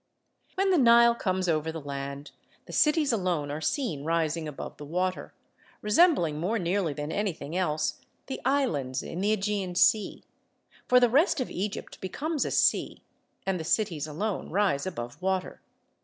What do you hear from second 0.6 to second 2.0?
the Nile comes over the